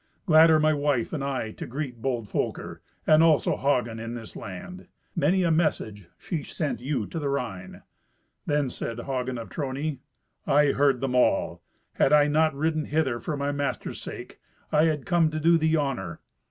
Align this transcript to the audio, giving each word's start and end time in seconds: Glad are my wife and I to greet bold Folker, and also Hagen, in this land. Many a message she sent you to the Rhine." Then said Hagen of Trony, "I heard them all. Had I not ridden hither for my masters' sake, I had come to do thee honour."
Glad 0.25 0.49
are 0.49 0.59
my 0.59 0.73
wife 0.73 1.13
and 1.13 1.23
I 1.23 1.51
to 1.51 1.67
greet 1.67 2.01
bold 2.01 2.27
Folker, 2.27 2.81
and 3.05 3.21
also 3.21 3.55
Hagen, 3.55 3.99
in 3.99 4.15
this 4.15 4.35
land. 4.35 4.87
Many 5.15 5.43
a 5.43 5.51
message 5.51 6.07
she 6.17 6.41
sent 6.41 6.81
you 6.81 7.05
to 7.05 7.19
the 7.19 7.29
Rhine." 7.29 7.83
Then 8.47 8.71
said 8.71 9.01
Hagen 9.01 9.37
of 9.37 9.49
Trony, 9.49 9.99
"I 10.47 10.71
heard 10.71 11.01
them 11.01 11.13
all. 11.13 11.61
Had 11.93 12.13
I 12.13 12.25
not 12.25 12.55
ridden 12.55 12.85
hither 12.85 13.19
for 13.19 13.37
my 13.37 13.51
masters' 13.51 14.01
sake, 14.01 14.39
I 14.71 14.85
had 14.85 15.05
come 15.05 15.29
to 15.29 15.39
do 15.39 15.59
thee 15.59 15.77
honour." 15.77 16.19